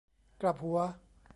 [0.41, 0.79] กลับหัว